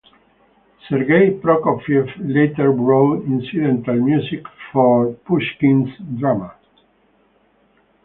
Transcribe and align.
Sergei 0.89 1.29
Prokofiev 1.29 2.07
later 2.17 2.71
wrote 2.71 3.23
incidental 3.25 3.93
music 3.93 4.41
for 4.73 5.13
Pushkin's 5.27 5.91
drama. 6.19 6.55